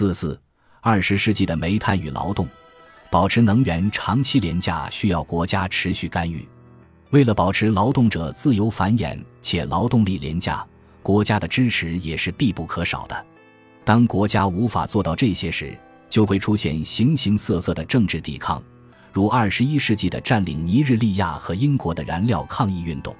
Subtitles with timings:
[0.00, 0.40] 四四，
[0.80, 2.48] 二十世纪的煤炭与劳动，
[3.10, 6.48] 保持能源长期廉价需要国家持续干预。
[7.10, 10.66] 为了保持劳动者自由繁衍且劳动力廉价，
[11.02, 13.26] 国家的支持也是必不可少的。
[13.84, 15.76] 当国家无法做到这些时，
[16.08, 18.62] 就会出现形形色色的政治抵抗，
[19.12, 23.14] 如二十一世纪的占领尼日利亚和英国的燃料抗议运动。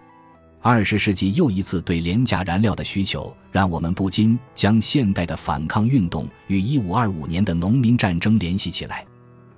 [0.62, 9.02] 二十世纪又一次对廉价燃料的需求，让我们不禁将现代的反抗运动与一五二五年的农民战争联系起来。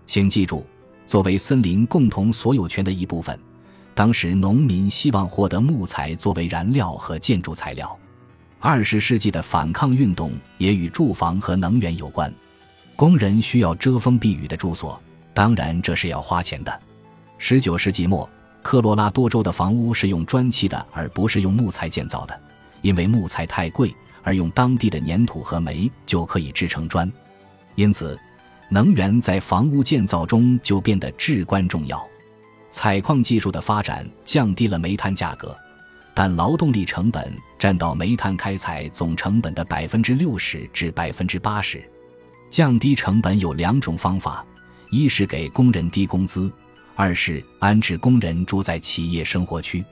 [0.07, 0.65] 请记住，
[1.05, 3.37] 作为森林共同所有权的一部分。
[3.95, 7.99] 当时，农民希望获得木材作为燃料和建筑材料。
[8.61, 12.33] 二十世纪的反抗运动也与住房和能源有关。
[12.95, 15.03] 工人需要遮风避雨的住所，
[15.35, 16.81] 当然这是要花钱的。
[17.39, 18.29] 十九世纪末，
[18.73, 22.41] 科罗拉多州的房屋是用砖砌的，而不是用木材建造的，
[22.81, 27.13] 因为木材太贵，而用当地的粘土和煤就可以制成砖。
[27.75, 28.19] 因此，
[28.71, 32.03] 能源在房屋建造中就变得至关重要。
[32.71, 35.55] 采矿技术的发展降低了煤炭价格，
[36.15, 41.87] 但劳动力成本占到煤炭开采总成本的百分之六十至百分之八十。
[42.49, 44.43] 降低成本有两种方法：
[44.91, 46.51] 一是给工人低工资，
[46.95, 49.85] 二是安置工人住在企业生活区。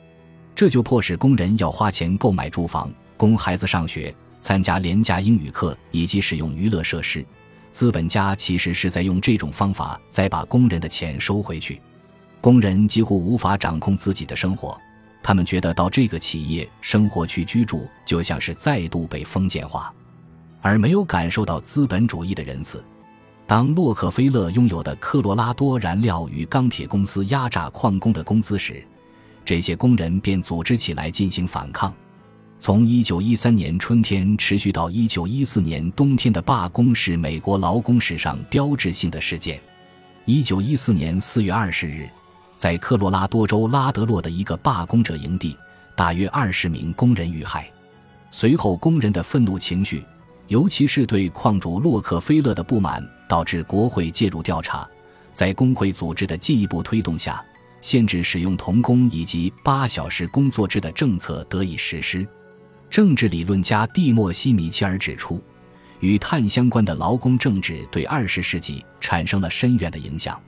[0.54, 7.24] 这就迫使工人要花钱购买住房、供孩子上学、参加廉价英语课以及使用娱乐设施。
[7.70, 11.80] 资本家其实是在用这种方法再把工人的钱收回去。
[12.40, 14.78] 工人几乎无法掌控自己的生活，
[15.22, 19.94] 他们觉得到这个企业生活区居住就像是再度被封建化，
[20.60, 22.82] 而没有感受到资本主义的仁慈。
[23.50, 28.80] 当洛克菲勒拥有的科罗拉多燃料与钢铁公司压榨矿工的工资时，
[29.44, 31.92] 这些工人便组织起来进行反抗。
[32.60, 39.60] 从1913年春天持续到1914年冬天的罢工是美国劳工史上标志性的事件。
[40.26, 42.08] 1914年4月20日。
[42.56, 45.56] 在科罗拉多州拉德洛的一个罢工者营地，
[45.96, 47.68] 大约二十名工人遇害。
[48.30, 50.04] 随后，工人的愤怒情绪，
[50.46, 54.86] 尤其是对矿主洛克菲勒的不满，导致国会介入调查。
[55.32, 57.40] 在工会组织的进一步推动下，
[57.80, 62.26] 限制使用童工以及八小时工作制的政策得以实施。
[62.90, 65.40] 政治理论家蒂莫西·米切尔指出，
[66.00, 70.38] 与碳相关的劳工政治对二十世纪产生了深远的影响。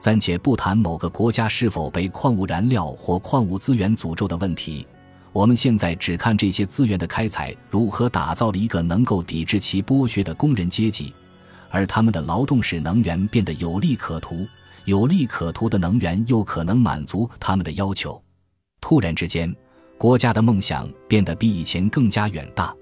[0.00, 4.84] 暂且不谈某个国家是否被矿物燃料或矿物资源诅咒的问题，
[5.32, 11.14] 我们现在只看这些资源的开采如何打造了一个能够抵制其剥削的工人阶级，
[11.70, 14.46] 而他们的劳动使能源变得有利可图，
[14.84, 18.22] 有利可图的能源又可能满足他们的要求。
[18.80, 19.54] 突然之间，
[19.98, 22.74] 国家的梦想变得比以前更加远大，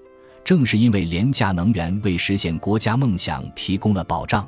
[0.43, 4.47] 正是因为廉价能源为实现国家梦想提供了保障。